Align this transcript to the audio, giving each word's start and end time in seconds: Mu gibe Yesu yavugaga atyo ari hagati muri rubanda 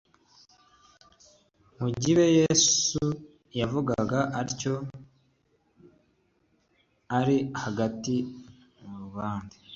Mu 1.79 1.87
gibe 2.01 2.25
Yesu 2.39 3.03
yavugaga 3.59 4.19
atyo 4.41 4.73
ari 7.17 7.37
hagati 7.63 8.15
muri 8.79 8.97
rubanda 9.05 9.55